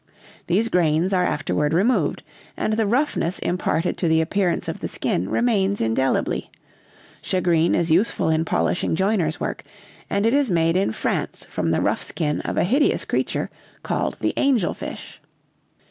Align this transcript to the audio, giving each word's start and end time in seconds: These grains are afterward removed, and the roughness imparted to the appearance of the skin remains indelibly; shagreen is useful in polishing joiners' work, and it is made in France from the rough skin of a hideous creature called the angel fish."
These 0.47 0.69
grains 0.69 1.13
are 1.13 1.23
afterward 1.23 1.73
removed, 1.73 2.23
and 2.57 2.73
the 2.73 2.87
roughness 2.87 3.37
imparted 3.37 3.99
to 3.99 4.07
the 4.07 4.19
appearance 4.19 4.67
of 4.67 4.79
the 4.79 4.87
skin 4.87 5.29
remains 5.29 5.79
indelibly; 5.79 6.49
shagreen 7.21 7.75
is 7.75 7.91
useful 7.91 8.27
in 8.27 8.43
polishing 8.43 8.95
joiners' 8.95 9.39
work, 9.39 9.61
and 10.09 10.25
it 10.25 10.33
is 10.33 10.49
made 10.49 10.75
in 10.75 10.91
France 10.91 11.45
from 11.45 11.69
the 11.69 11.81
rough 11.81 12.01
skin 12.01 12.41
of 12.41 12.57
a 12.57 12.63
hideous 12.63 13.05
creature 13.05 13.51
called 13.83 14.17
the 14.21 14.33
angel 14.37 14.73
fish." 14.73 15.21